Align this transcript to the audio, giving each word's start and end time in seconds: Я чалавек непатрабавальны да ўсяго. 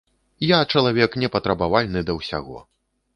Я 0.51 0.57
чалавек 0.73 1.17
непатрабавальны 1.23 2.03
да 2.09 2.17
ўсяго. 2.17 2.57